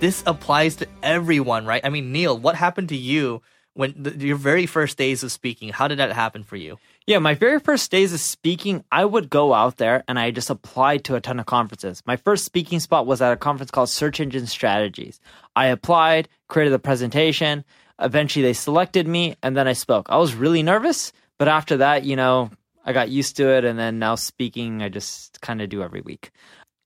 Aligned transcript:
this 0.00 0.22
applies 0.26 0.76
to 0.76 0.86
everyone, 1.02 1.66
right? 1.66 1.84
I 1.84 1.88
mean, 1.88 2.12
Neil, 2.12 2.38
what 2.38 2.54
happened 2.54 2.90
to 2.90 2.96
you 2.96 3.42
when 3.74 3.94
the, 3.96 4.14
your 4.16 4.36
very 4.36 4.66
first 4.66 4.98
days 4.98 5.22
of 5.22 5.32
speaking? 5.32 5.70
How 5.70 5.88
did 5.88 5.98
that 5.98 6.12
happen 6.12 6.42
for 6.42 6.56
you? 6.56 6.78
Yeah, 7.06 7.18
my 7.18 7.34
very 7.34 7.60
first 7.60 7.90
days 7.90 8.12
of 8.12 8.20
speaking, 8.20 8.84
I 8.90 9.04
would 9.04 9.30
go 9.30 9.54
out 9.54 9.76
there 9.76 10.02
and 10.08 10.18
I 10.18 10.30
just 10.32 10.50
applied 10.50 11.04
to 11.04 11.14
a 11.14 11.20
ton 11.20 11.38
of 11.38 11.46
conferences. 11.46 12.02
My 12.04 12.16
first 12.16 12.44
speaking 12.44 12.80
spot 12.80 13.06
was 13.06 13.22
at 13.22 13.32
a 13.32 13.36
conference 13.36 13.70
called 13.70 13.88
Search 13.88 14.20
Engine 14.20 14.46
Strategies. 14.46 15.20
I 15.54 15.66
applied, 15.66 16.28
created 16.48 16.72
the 16.72 16.78
presentation. 16.78 17.64
Eventually, 17.98 18.42
they 18.42 18.52
selected 18.52 19.06
me 19.06 19.36
and 19.42 19.56
then 19.56 19.68
I 19.68 19.72
spoke. 19.72 20.06
I 20.10 20.18
was 20.18 20.34
really 20.34 20.62
nervous, 20.62 21.12
but 21.38 21.48
after 21.48 21.78
that, 21.78 22.04
you 22.04 22.16
know, 22.16 22.50
I 22.84 22.92
got 22.92 23.08
used 23.08 23.36
to 23.36 23.48
it. 23.48 23.64
And 23.64 23.78
then 23.78 23.98
now 23.98 24.14
speaking, 24.16 24.82
I 24.82 24.88
just 24.88 25.40
kind 25.40 25.62
of 25.62 25.68
do 25.68 25.82
every 25.82 26.00
week. 26.00 26.30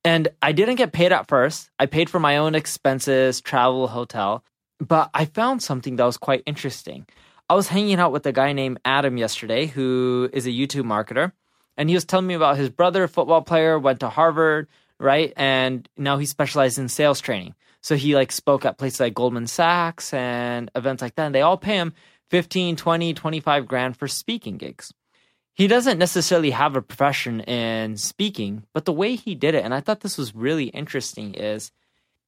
And 0.05 0.29
I 0.41 0.53
didn't 0.53 0.77
get 0.77 0.93
paid 0.93 1.13
at 1.13 1.29
first. 1.29 1.71
I 1.79 1.87
paid 1.87 2.09
for 2.09 2.19
my 2.19 2.39
own 2.39 2.55
expenses, 2.55 3.41
travel, 3.41 3.89
hotel. 3.89 4.45
But 4.79 5.11
I 5.13 5.27
found 5.27 5.63
something 5.63 5.97
that 5.97 6.05
was 6.05 6.17
quite 6.17 6.43
interesting. 6.47 7.07
I 7.51 7.55
was 7.55 7.69
hanging 7.69 7.99
out 7.99 8.13
with 8.13 8.25
a 8.27 8.33
guy 8.33 8.53
named 8.53 8.81
Adam 8.85 9.19
yesterday, 9.19 9.67
who 9.67 10.31
is 10.33 10.47
a 10.47 10.51
YouTube 10.51 10.85
marketer. 10.85 11.33
And 11.77 11.89
he 11.89 11.95
was 11.95 12.05
telling 12.05 12.27
me 12.27 12.35
about 12.35 12.57
his 12.57 12.71
brother, 12.71 13.09
football 13.09 13.43
player, 13.43 13.79
went 13.79 14.01
to 14.01 14.09
Harvard, 14.09 14.69
right? 14.99 15.33
And 15.37 15.89
now 15.97 16.17
he 16.19 16.27
specializes 16.27 16.79
in 16.79 16.89
sales 16.89 17.21
training. 17.21 17.55
So 17.83 17.97
he 17.97 18.15
like 18.15 18.33
spoke 18.33 18.65
at 18.65 18.79
places 18.79 19.01
like 19.01 19.15
Goldman 19.15 19.47
Sachs 19.47 20.15
and 20.15 20.71
events 20.75 21.03
like 21.03 21.15
that. 21.17 21.27
And 21.27 21.35
they 21.35 21.43
all 21.43 21.57
pay 21.57 21.77
him 21.77 21.93
15, 22.31 22.77
20, 22.77 23.15
25 23.15 23.67
grand 23.67 23.97
for 23.97 24.09
speaking 24.09 24.57
gigs 24.57 24.93
he 25.55 25.67
doesn't 25.67 25.99
necessarily 25.99 26.51
have 26.51 26.77
a 26.77 26.83
profession 26.83 27.41
in 27.41 27.97
speaking, 27.97 28.65
but 28.73 28.85
the 28.85 28.93
way 28.93 29.17
he 29.17 29.35
did 29.35 29.55
it, 29.55 29.65
and 29.65 29.75
I 29.75 29.81
thought 29.81 30.01
this 30.01 30.19
was 30.19 30.35
really 30.35 30.67
interesting, 30.67 31.35
is 31.35 31.71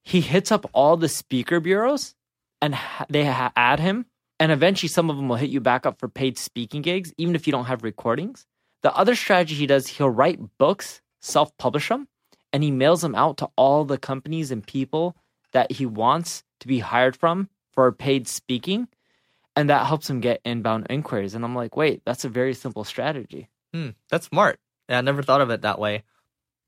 he 0.03 0.21
hits 0.21 0.51
up 0.51 0.69
all 0.73 0.97
the 0.97 1.09
speaker 1.09 1.59
bureaus 1.59 2.15
and 2.61 2.77
they 3.09 3.25
add 3.25 3.79
him. 3.79 4.05
And 4.39 4.51
eventually, 4.51 4.89
some 4.89 5.09
of 5.09 5.15
them 5.15 5.29
will 5.29 5.37
hit 5.37 5.51
you 5.51 5.61
back 5.61 5.85
up 5.85 5.99
for 5.99 6.09
paid 6.09 6.37
speaking 6.37 6.81
gigs, 6.81 7.13
even 7.17 7.35
if 7.35 7.47
you 7.47 7.51
don't 7.51 7.65
have 7.65 7.83
recordings. 7.83 8.45
The 8.81 8.93
other 8.93 9.15
strategy 9.15 9.55
he 9.55 9.67
does, 9.67 9.87
he'll 9.87 10.09
write 10.09 10.57
books, 10.57 11.01
self 11.21 11.55
publish 11.57 11.87
them, 11.87 12.07
and 12.51 12.63
he 12.63 12.71
mails 12.71 13.01
them 13.01 13.15
out 13.15 13.37
to 13.37 13.49
all 13.55 13.85
the 13.85 13.97
companies 13.97 14.51
and 14.51 14.65
people 14.65 15.15
that 15.53 15.73
he 15.73 15.85
wants 15.85 16.43
to 16.59 16.67
be 16.67 16.79
hired 16.79 17.15
from 17.15 17.47
for 17.71 17.91
paid 17.91 18.27
speaking 18.27 18.87
and 19.55 19.69
that 19.69 19.85
helps 19.85 20.09
him 20.09 20.19
get 20.19 20.41
inbound 20.45 20.87
inquiries. 20.89 21.35
And 21.35 21.43
I'm 21.43 21.55
like, 21.55 21.75
wait, 21.75 22.01
that's 22.05 22.25
a 22.25 22.29
very 22.29 22.53
simple 22.53 22.83
strategy. 22.83 23.49
Hmm, 23.73 23.89
that's 24.09 24.27
smart. 24.27 24.59
Yeah, 24.89 24.97
I 24.99 25.01
never 25.01 25.23
thought 25.23 25.41
of 25.41 25.49
it 25.49 25.61
that 25.61 25.79
way. 25.79 26.03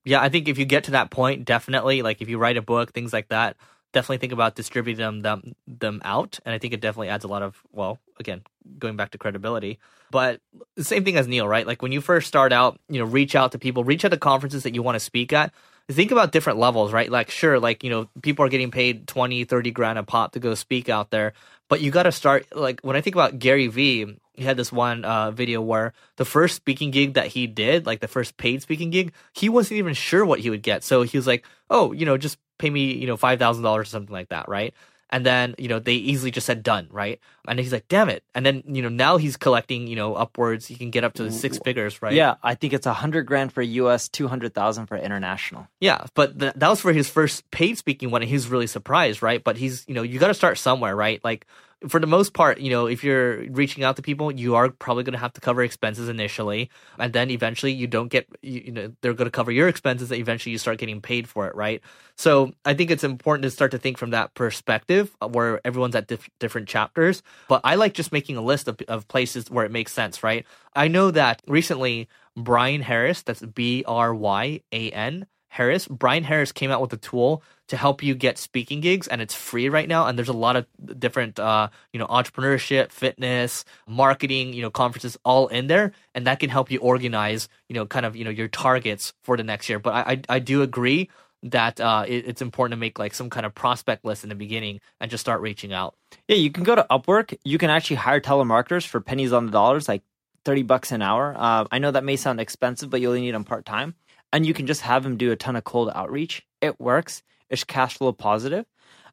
Yeah, 0.04 0.22
I 0.22 0.30
think 0.30 0.48
if 0.48 0.58
you 0.58 0.66
get 0.66 0.86
to 0.86 0.92
that 0.92 1.10
point, 1.10 1.46
definitely, 1.46 2.02
like 2.02 2.22
if 2.22 2.30
you 2.30 2.38
write 2.38 2.58
a 2.58 2.62
book, 2.62 2.94
things 2.94 3.12
like 3.12 3.30
that, 3.30 3.58
definitely 3.92 4.18
think 4.18 4.34
about 4.34 4.56
distributing 4.56 5.00
them 5.00 5.22
them, 5.22 5.56
them 5.68 6.02
out. 6.06 6.40
And 6.46 6.54
I 6.54 6.60
think 6.60 6.74
it 6.74 6.82
definitely 6.82 7.10
adds 7.10 7.24
a 7.24 7.28
lot 7.28 7.42
of, 7.42 7.60
well, 7.72 8.00
again, 8.20 8.44
going 8.78 8.98
back 8.98 9.12
to 9.12 9.18
credibility. 9.18 9.80
But 10.12 10.42
the 10.76 10.84
same 10.84 11.04
thing 11.04 11.18
as 11.18 11.28
Neil, 11.28 11.48
right? 11.48 11.66
Like 11.66 11.82
when 11.82 11.92
you 11.92 12.02
first 12.02 12.28
start 12.28 12.54
out, 12.54 12.80
you 12.88 13.00
know, 13.00 13.06
reach 13.06 13.36
out 13.36 13.54
to 13.54 13.60
people, 13.60 13.84
reach 13.84 14.06
out 14.06 14.12
to 14.12 14.18
conferences 14.18 14.64
that 14.64 14.76
you 14.76 14.84
want 14.84 14.96
to 14.96 15.00
speak 15.00 15.34
at 15.34 15.52
think 15.90 16.12
about 16.12 16.32
different 16.32 16.60
levels, 16.60 16.92
right? 16.92 17.10
Like, 17.10 17.30
sure, 17.30 17.60
like, 17.60 17.84
you 17.84 17.90
know, 17.90 18.10
people 18.22 18.46
are 18.46 18.50
getting 18.50 18.72
paid 18.72 19.08
20, 19.08 19.44
30 19.46 19.72
grand 19.72 20.00
a 20.00 20.04
pop 20.04 20.34
to 20.34 20.40
go 20.40 20.56
speak 20.56 20.90
out 20.90 21.12
there. 21.12 21.34
But 21.70 21.82
you 21.82 21.92
got 21.92 22.04
to 22.04 22.12
start, 22.12 22.48
like, 22.56 22.82
when 22.82 22.96
I 22.96 23.02
think 23.02 23.16
about 23.16 23.40
Gary 23.40 23.68
Vee, 23.68 24.18
he 24.34 24.44
had 24.44 24.58
this 24.58 24.72
one 24.72 25.06
uh, 25.06 25.32
video 25.32 25.62
where 25.62 25.94
the 26.18 26.26
first 26.26 26.56
speaking 26.56 26.92
gig 26.92 27.14
that 27.14 27.28
he 27.28 27.48
did, 27.48 27.86
like 27.86 28.02
the 28.02 28.08
first 28.08 28.38
paid 28.38 28.62
speaking 28.62 28.90
gig, 28.90 29.14
he 29.34 29.50
wasn't 29.50 29.78
even 29.78 29.94
sure 29.94 30.26
what 30.26 30.40
he 30.40 30.50
would 30.50 30.62
get. 30.62 30.84
So 30.84 31.04
he 31.04 31.18
was 31.18 31.28
like, 31.28 31.46
oh, 31.70 31.92
you 31.94 32.06
know, 32.06 32.18
just 32.18 32.38
pay 32.58 32.70
me, 32.70 32.94
you 32.94 33.08
know, 33.08 33.18
$5,000 33.18 33.66
or 33.66 33.86
something 33.86 34.14
like 34.14 34.30
that, 34.30 34.50
right? 34.50 34.74
And 35.10 35.26
then 35.26 35.56
you 35.58 35.68
know 35.68 35.80
they 35.80 35.94
easily 35.94 36.32
just 36.32 36.46
said 36.48 36.64
done 36.64 36.88
right? 36.92 37.20
And 37.48 37.60
he's 37.60 37.72
like 37.72 37.88
damn 37.88 38.10
it. 38.10 38.24
And 38.34 38.46
then 38.46 38.64
you 38.68 38.82
know 38.82 38.90
now 38.90 39.18
he's 39.18 39.38
collecting 39.38 39.88
you 39.88 39.96
know 39.96 40.16
upwards. 40.16 40.66
He 40.66 40.76
can 40.76 40.92
get 40.92 41.04
up 41.04 41.14
to 41.16 41.32
six 41.32 41.58
figures 41.60 42.02
right? 42.02 42.14
yeah 42.14 42.36
i 42.44 42.56
think 42.56 42.74
it's 42.74 42.86
a 42.86 42.94
hundred 42.94 43.24
grand 43.26 43.54
for 43.54 43.62
us 43.62 44.10
200000 44.10 44.86
for 44.88 44.98
international. 44.98 45.68
Yeah 45.80 46.06
but 46.14 46.40
th- 46.40 46.54
that 46.56 46.70
was 46.70 46.82
for 46.82 46.94
his 46.94 47.10
first 47.10 47.50
paid 47.52 47.78
speaking 47.78 48.12
one 48.12 48.22
and 48.22 48.30
he's 48.30 48.48
really 48.48 48.68
surprised 48.68 49.22
right? 49.22 49.44
But 49.44 49.58
he's 49.58 49.86
you 49.88 49.94
know 49.94 50.02
you 50.04 50.20
got 50.20 50.28
to 50.28 50.34
start 50.34 50.58
somewhere 50.58 50.96
right? 50.96 51.24
Like 51.24 51.46
for 51.88 52.00
the 52.00 52.08
most 52.08 52.34
part, 52.34 52.60
you 52.60 52.70
know, 52.70 52.88
if 52.88 53.04
you're 53.04 53.50
reaching 53.52 53.84
out 53.84 53.96
to 53.96 54.02
people, 54.02 54.32
you 54.32 54.56
are 54.56 54.70
probably 54.70 55.04
going 55.04 55.14
to 55.14 55.20
have 55.20 55.34
to 55.34 55.42
cover 55.42 55.64
expenses 55.64 56.10
initially, 56.10 56.70
and 56.98 57.14
then 57.14 57.30
eventually 57.30 57.72
you 57.72 57.88
don't 57.88 58.08
get, 58.08 58.28
you, 58.42 58.62
you 58.66 58.72
know, 58.72 58.94
they're 59.02 59.14
going 59.14 59.28
to 59.28 59.32
cover 59.32 59.52
your 59.52 59.68
expenses. 59.68 60.12
And 60.12 60.20
eventually, 60.20 60.52
you 60.52 60.58
start 60.58 60.78
getting 60.78 61.02
paid 61.02 61.28
for 61.28 61.48
it, 61.48 61.56
right? 61.56 61.82
So 62.16 62.54
I 62.66 62.74
think 62.74 62.92
it's 62.92 63.04
important 63.04 63.44
to 63.44 63.52
start 63.52 63.72
to 63.72 63.78
think 63.78 63.98
from 63.98 64.12
that 64.12 64.34
perspective, 64.34 65.16
uh, 65.22 65.28
where 65.28 65.60
everyone's 65.66 65.96
at 65.96 66.08
diff- 66.08 66.30
different 66.40 66.68
chapters. 66.68 67.24
But 67.48 67.62
I 67.64 67.76
like 67.76 67.94
just 67.94 68.12
making 68.12 68.38
a 68.38 68.42
list 68.42 68.68
of, 68.68 68.80
of 68.88 69.08
places 69.08 69.50
where 69.50 69.66
it 69.66 69.72
makes 69.72 69.94
sense, 69.94 70.24
right? 70.24 70.46
I 70.76 70.88
know 70.88 71.12
that 71.12 71.42
recently 71.48 72.08
Bryan 72.36 72.82
Harris, 72.82 73.22
that's 73.22 73.42
B 73.42 73.84
R 73.88 74.14
Y 74.14 74.62
A 74.72 74.92
N 74.92 75.28
Harris, 75.56 75.88
Bryan 75.88 76.26
Harris 76.26 76.52
came 76.52 76.70
out 76.70 76.82
with 76.82 76.92
a 76.92 76.98
tool 76.98 77.42
to 77.70 77.78
help 77.78 78.04
you 78.04 78.14
get 78.14 78.38
speaking 78.38 78.82
gigs 78.82 79.08
and 79.08 79.22
it's 79.22 79.34
free 79.34 79.70
right 79.70 79.88
now 79.88 80.06
and 80.06 80.18
there's 80.18 80.28
a 80.28 80.34
lot 80.34 80.58
of 80.58 80.66
different 81.00 81.40
uh, 81.40 81.70
you 81.94 82.00
know 82.00 82.08
entrepreneurship 82.08 82.92
fitness 82.92 83.64
marketing 83.88 84.52
you 84.52 84.62
know 84.62 84.70
conferences 84.70 85.18
all 85.24 85.48
in 85.48 85.68
there 85.68 85.94
and 86.14 86.28
that 86.28 86.42
can 86.42 86.50
help 86.50 86.70
you 86.70 86.80
organize 86.80 87.48
you 87.70 87.74
know 87.74 87.86
kind 87.86 88.06
of 88.06 88.18
you 88.18 88.26
know 88.26 88.30
your 88.30 88.50
targets 88.50 89.14
for 89.24 89.38
the 89.38 89.44
next 89.44 89.70
year. 89.70 89.80
But 89.80 89.94
i 89.94 90.12
i, 90.12 90.22
I 90.36 90.40
do 90.40 90.62
agree 90.62 91.10
that 91.44 91.80
uh, 91.80 92.04
it, 92.06 92.28
it's 92.28 92.42
important 92.42 92.74
to 92.74 92.82
make 92.82 93.00
like 93.00 93.14
some 93.14 93.30
kind 93.30 93.46
of 93.46 93.56
prospect 93.56 94.04
list 94.04 94.24
in 94.24 94.30
the 94.30 94.36
beginning 94.36 94.82
and 95.00 95.10
just 95.10 95.22
start 95.22 95.40
reaching 95.40 95.72
out. 95.72 95.96
Yeah 96.28 96.36
you 96.36 96.52
can 96.52 96.66
go 96.66 96.76
to 96.76 96.86
upwork. 96.92 97.34
You 97.46 97.58
can 97.58 97.70
actually 97.70 97.98
hire 97.98 98.20
telemarketers 98.20 98.86
for 98.86 99.00
pennies 99.00 99.32
on 99.32 99.46
the 99.46 99.54
dollars 99.54 99.88
like 99.88 100.04
30 100.44 100.64
bucks 100.64 100.92
an 100.92 101.02
hour. 101.02 101.34
Uh, 101.38 101.66
i 101.72 101.80
know 101.80 101.92
that 101.92 102.04
may 102.04 102.18
sound 102.18 102.42
expensive 102.42 102.90
but 102.90 103.00
you 103.00 103.08
only 103.08 103.22
need 103.22 103.36
them 103.36 103.46
part-time 103.46 103.96
and 104.36 104.46
you 104.46 104.54
can 104.54 104.68
just 104.68 104.82
have 104.82 105.04
them 105.04 105.16
do 105.18 105.32
a 105.32 105.36
ton 105.36 105.56
of 105.56 105.64
cold 105.64 105.90
outreach 105.96 106.44
it 106.62 106.80
works 106.80 107.24
it's 107.50 107.64
cash 107.64 107.98
flow 107.98 108.12
positive. 108.12 108.66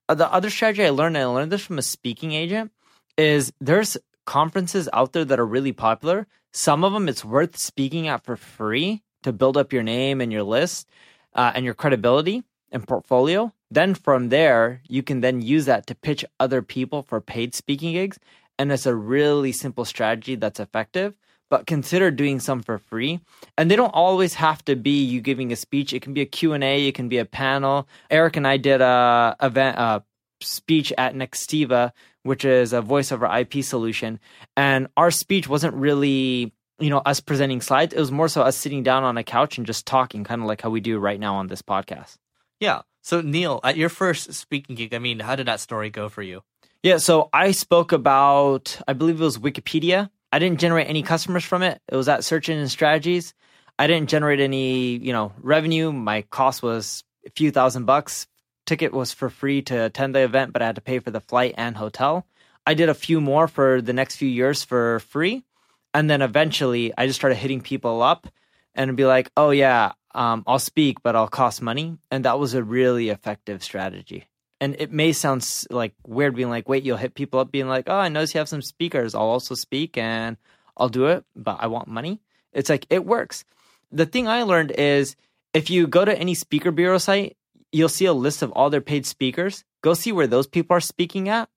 Uh, 0.09 0.15
the 0.15 0.33
other 0.33 0.51
strategy 0.51 0.85
I 0.85 0.91
learned, 0.91 1.17
and 1.17 1.25
I 1.25 1.27
learned 1.27 1.53
this 1.53 1.65
from 1.65 1.79
a 1.79 1.83
speaking 1.83 2.33
agent, 2.33 2.73
is 3.17 3.53
there's 3.61 3.97
conferences 4.27 4.89
out 4.93 5.13
there 5.13 5.25
that 5.25 5.41
are 5.41 5.47
really 5.47 5.73
popular. 5.73 6.27
Some 6.53 6.85
of 6.85 6.93
them 6.93 7.09
it's 7.09 7.25
worth 7.25 7.57
speaking 7.57 8.09
at 8.09 8.25
for 8.25 8.37
free 8.37 9.03
to 9.23 9.33
build 9.33 9.57
up 9.57 9.73
your 9.73 9.83
name 9.83 10.21
and 10.21 10.33
your 10.33 10.43
list 10.43 10.89
uh, 11.35 11.53
and 11.55 11.65
your 11.65 11.75
credibility 11.75 12.43
and 12.71 12.87
portfolio. 12.87 13.53
Then 13.71 13.95
from 13.95 14.29
there, 14.29 14.83
you 14.89 15.03
can 15.03 15.21
then 15.21 15.41
use 15.41 15.67
that 15.67 15.87
to 15.87 15.95
pitch 15.95 16.25
other 16.41 16.63
people 16.63 17.03
for 17.03 17.21
paid 17.21 17.55
speaking 17.55 17.93
gigs. 17.93 18.19
And 18.59 18.71
it's 18.71 18.87
a 18.87 18.95
really 18.95 19.53
simple 19.53 19.85
strategy 19.85 20.37
that's 20.37 20.61
effective 20.61 21.15
but 21.53 21.67
consider 21.67 22.11
doing 22.11 22.41
some 22.41 22.63
for 22.63 22.79
free. 22.79 23.21
And 23.59 23.71
they 23.71 23.77
don't 23.77 23.91
always 23.91 24.33
have 24.33 24.65
to 24.65 24.75
be 24.75 25.05
you 25.05 25.21
giving 25.21 25.53
a 25.53 25.57
speech. 25.57 25.93
It 25.93 26.01
can 26.01 26.15
be 26.15 26.23
a 26.23 26.25
Q&A, 26.25 26.89
it 26.89 26.95
can 26.95 27.11
be 27.11 27.19
a 27.19 27.27
panel. 27.27 27.87
Eric 28.11 28.39
and 28.39 28.49
I 28.49 28.57
did 28.57 28.81
a 28.81 29.37
event 29.39 29.77
a 29.77 30.03
speech 30.41 30.95
at 30.97 31.15
Nextiva, 31.15 31.93
which 32.23 32.47
is 32.47 32.73
a 32.73 32.81
voice 32.81 33.13
over 33.13 33.27
IP 33.27 33.63
solution. 33.63 34.19
And 34.57 34.89
our 34.97 35.11
speech 35.11 35.47
wasn't 35.47 35.75
really, 35.75 36.55
you 36.79 36.89
know, 36.89 37.03
us 37.05 37.21
presenting 37.21 37.61
slides. 37.61 37.93
It 37.93 38.01
was 38.01 38.11
more 38.11 38.29
so 38.29 38.41
us 38.41 38.57
sitting 38.57 38.83
down 38.83 39.05
on 39.05 39.19
a 39.19 39.23
couch 39.23 39.59
and 39.59 39.67
just 39.67 39.85
talking, 39.85 40.25
kind 40.25 40.41
of 40.41 40.49
like 40.49 40.63
how 40.63 40.71
we 40.71 40.81
do 40.81 40.99
right 40.99 41.21
now 41.21 41.35
on 41.35 41.49
this 41.49 41.61
podcast. 41.61 42.17
Yeah. 42.61 42.81
So 43.03 43.21
Neil, 43.21 43.61
at 43.63 43.77
your 43.77 43.91
first 43.91 44.33
speaking 44.33 44.75
gig, 44.75 44.95
I 44.95 44.99
mean, 44.99 45.21
how 45.21 45.37
did 45.37 45.49
that 45.49 45.61
story 45.61 45.91
go 45.91 46.09
for 46.09 46.23
you? 46.23 46.45
Yeah, 46.83 46.97
so 46.97 47.29
I 47.31 47.53
spoke 47.53 47.93
about, 47.93 48.81
I 48.89 48.95
believe 48.95 49.21
it 49.21 49.25
was 49.25 49.37
Wikipedia. 49.37 50.09
I 50.33 50.39
didn't 50.39 50.61
generate 50.61 50.89
any 50.89 51.03
customers 51.03 51.45
from 51.45 51.63
it. 51.63 51.81
It 51.89 51.95
was 51.95 52.09
at 52.09 52.25
Search 52.25 52.49
Engine 52.49 52.69
Strategies. 52.69 53.35
I 53.79 53.87
didn't 53.87 54.09
generate 54.09 54.41
any, 54.41 54.97
you 54.97 55.13
know, 55.13 55.33
revenue. 55.41 55.93
My 55.93 56.23
cost 56.23 56.63
was 56.63 57.05
a 57.27 57.31
few 57.31 57.51
thousand 57.51 57.85
bucks. 57.85 58.27
Ticket 58.65 58.93
was 58.93 59.13
for 59.13 59.29
free 59.29 59.63
to 59.63 59.85
attend 59.85 60.15
the 60.15 60.21
event, 60.21 60.53
but 60.53 60.63
I 60.63 60.67
had 60.67 60.77
to 60.77 60.81
pay 60.81 60.99
for 61.01 61.11
the 61.11 61.21
flight 61.21 61.55
and 61.59 61.77
hotel. 61.77 62.27
I 62.67 62.75
did 62.75 62.89
a 62.89 62.95
few 62.95 63.21
more 63.21 63.49
for 63.49 63.83
the 63.83 63.93
next 63.93 64.17
few 64.17 64.29
years 64.29 64.65
for 64.65 65.01
free. 65.01 65.45
And 65.93 66.09
then 66.09 66.23
eventually 66.23 66.93
I 66.97 67.07
just 67.07 67.19
started 67.19 67.37
hitting 67.37 67.61
people 67.61 68.03
up 68.03 68.27
and 68.75 68.97
be 68.97 69.05
like, 69.05 69.31
oh, 69.37 69.51
yeah, 69.51 69.93
um, 70.15 70.45
I'll 70.47 70.59
speak, 70.59 71.03
but 71.03 71.17
I'll 71.17 71.29
cost 71.29 71.61
money. 71.61 71.99
And 72.11 72.25
that 72.25 72.39
was 72.39 72.55
a 72.55 72.63
really 72.63 73.11
effective 73.11 73.63
strategy. 73.63 74.27
And 74.63 74.77
it 74.79 74.93
may 74.93 75.13
sound 75.13 75.45
like 75.71 75.93
weird 76.07 76.37
being 76.37 76.49
like, 76.49 76.69
wait, 76.69 76.85
you'll 76.85 76.97
hit 76.97 77.17
people 77.17 77.41
up 77.41 77.51
being 77.51 77.67
like, 77.67 77.89
oh, 77.89 77.97
I 77.97 78.09
notice 78.09 78.33
you 78.33 78.39
have 78.39 78.49
some 78.49 78.63
speakers. 78.63 79.13
I'll 79.13 79.23
also 79.23 79.57
speak 79.57 79.99
and 79.99 80.37
I'll 80.77 80.89
do 80.89 81.07
it, 81.07 81.25
but 81.35 81.57
I 81.59 81.67
want 81.67 81.89
money. 81.89 82.21
It's 82.53 82.71
like, 82.71 82.87
it 82.89 83.05
works. 83.05 83.45
The 83.91 84.07
thing 84.07 84.29
I 84.29 84.45
learned 84.45 84.71
is 84.71 85.17
if 85.53 85.69
you 85.69 85.89
go 85.89 86.05
to 86.05 86.17
any 86.17 86.35
speaker 86.35 86.71
bureau 86.71 86.99
site, 86.99 87.37
you'll 87.73 87.89
see 87.89 88.05
a 88.05 88.13
list 88.13 88.41
of 88.41 88.53
all 88.53 88.71
their 88.71 88.81
paid 88.81 89.05
speakers. 89.05 89.65
Go 89.83 89.95
see 89.95 90.13
where 90.13 90.29
those 90.29 90.47
people 90.47 90.77
are 90.77 90.81
speaking 90.81 91.29
at. 91.29 91.49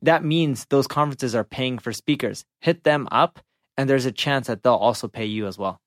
That 0.00 0.24
means 0.24 0.64
those 0.70 0.86
conferences 0.86 1.34
are 1.34 1.44
paying 1.44 1.78
for 1.78 1.92
speakers. 1.92 2.46
Hit 2.62 2.84
them 2.84 3.06
up, 3.12 3.38
and 3.76 3.90
there's 3.90 4.06
a 4.06 4.12
chance 4.12 4.46
that 4.46 4.62
they'll 4.62 4.72
also 4.72 5.08
pay 5.08 5.26
you 5.26 5.46
as 5.46 5.58
well. 5.58 5.82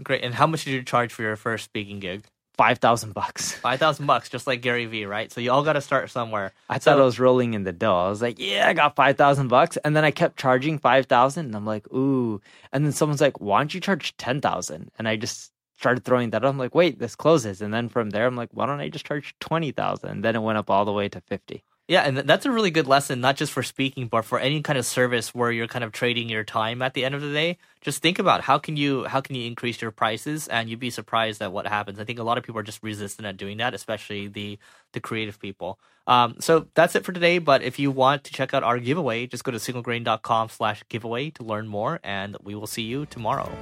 Great. 0.00 0.22
And 0.22 0.34
how 0.34 0.46
much 0.46 0.64
did 0.64 0.70
you 0.70 0.84
charge 0.84 1.12
for 1.12 1.22
your 1.22 1.34
first 1.34 1.64
speaking 1.64 1.98
gig? 1.98 2.26
Five 2.54 2.78
thousand 2.78 3.14
bucks. 3.14 3.52
Five 3.62 3.78
thousand 3.78 4.06
bucks, 4.06 4.28
just 4.28 4.46
like 4.46 4.60
Gary 4.60 4.86
Vee, 4.86 5.06
right? 5.06 5.32
So 5.32 5.40
you 5.40 5.50
all 5.50 5.62
got 5.62 5.72
to 5.72 5.80
start 5.80 6.10
somewhere. 6.10 6.52
I 6.68 6.78
so, 6.78 6.90
thought 6.92 7.00
I 7.00 7.04
was 7.04 7.18
rolling 7.18 7.54
in 7.54 7.64
the 7.64 7.72
dough. 7.72 7.96
I 7.96 8.08
was 8.08 8.20
like, 8.20 8.38
"Yeah, 8.38 8.68
I 8.68 8.74
got 8.74 8.94
five 8.94 9.16
thousand 9.16 9.48
bucks," 9.48 9.78
and 9.78 9.96
then 9.96 10.04
I 10.04 10.10
kept 10.10 10.36
charging 10.36 10.78
five 10.78 11.06
thousand, 11.06 11.46
and 11.46 11.56
I'm 11.56 11.66
like, 11.66 11.90
"Ooh!" 11.92 12.40
And 12.72 12.84
then 12.84 12.92
someone's 12.92 13.20
like, 13.20 13.40
"Why 13.40 13.60
don't 13.60 13.72
you 13.72 13.80
charge 13.80 14.16
ten 14.18 14.40
thousand? 14.40 14.90
And 14.98 15.08
I 15.08 15.16
just 15.16 15.52
started 15.82 16.04
throwing 16.04 16.30
that 16.30 16.44
up. 16.44 16.50
I'm 16.50 16.58
like, 16.58 16.74
wait, 16.74 17.00
this 17.00 17.16
closes. 17.16 17.60
And 17.60 17.74
then 17.74 17.88
from 17.88 18.10
there, 18.10 18.26
I'm 18.26 18.36
like, 18.36 18.50
why 18.52 18.66
don't 18.66 18.80
I 18.80 18.88
just 18.88 19.04
charge 19.04 19.34
20,000? 19.40 20.08
And 20.08 20.24
then 20.24 20.36
it 20.36 20.42
went 20.42 20.56
up 20.56 20.70
all 20.70 20.84
the 20.84 20.92
way 20.92 21.08
to 21.08 21.20
50. 21.20 21.64
Yeah, 21.92 22.04
and 22.04 22.16
that's 22.16 22.46
a 22.46 22.50
really 22.50 22.70
good 22.70 22.86
lesson, 22.86 23.20
not 23.20 23.36
just 23.36 23.52
for 23.52 23.62
speaking, 23.62 24.08
but 24.08 24.24
for 24.24 24.38
any 24.38 24.62
kind 24.62 24.78
of 24.78 24.86
service 24.86 25.34
where 25.34 25.52
you're 25.52 25.68
kind 25.68 25.84
of 25.84 25.92
trading 25.92 26.30
your 26.30 26.42
time 26.42 26.80
at 26.80 26.94
the 26.94 27.04
end 27.04 27.14
of 27.14 27.20
the 27.20 27.30
day. 27.30 27.58
Just 27.82 28.00
think 28.00 28.18
about 28.18 28.40
how 28.40 28.56
can 28.56 28.78
you 28.78 29.04
how 29.04 29.20
can 29.20 29.36
you 29.36 29.46
increase 29.46 29.82
your 29.82 29.90
prices, 29.90 30.48
and 30.48 30.70
you'd 30.70 30.80
be 30.80 30.88
surprised 30.88 31.42
at 31.42 31.52
what 31.52 31.66
happens. 31.66 32.00
I 32.00 32.04
think 32.04 32.18
a 32.18 32.22
lot 32.22 32.38
of 32.38 32.44
people 32.44 32.58
are 32.58 32.62
just 32.62 32.82
resistant 32.82 33.26
at 33.26 33.36
doing 33.36 33.58
that, 33.58 33.74
especially 33.74 34.26
the 34.26 34.58
the 34.92 35.00
creative 35.00 35.38
people. 35.38 35.78
Um, 36.06 36.36
so 36.40 36.66
that's 36.72 36.94
it 36.94 37.04
for 37.04 37.12
today. 37.12 37.36
But 37.36 37.60
if 37.60 37.78
you 37.78 37.90
want 37.90 38.24
to 38.24 38.32
check 38.32 38.54
out 38.54 38.62
our 38.62 38.78
giveaway, 38.78 39.26
just 39.26 39.44
go 39.44 39.50
to 39.50 39.58
singlegrain.com 39.58 40.48
slash 40.48 40.82
giveaway 40.88 41.28
to 41.32 41.44
learn 41.44 41.68
more, 41.68 42.00
and 42.02 42.38
we 42.42 42.54
will 42.54 42.66
see 42.66 42.84
you 42.84 43.04
tomorrow. 43.04 43.54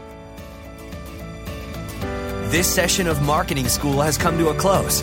This 2.51 2.73
session 2.73 3.09
of 3.09 3.21
Marketing 3.23 3.67
School 3.67 4.01
has 4.01 4.17
come 4.17 4.39
to 4.39 4.51
a 4.51 4.55
close. 4.55 5.03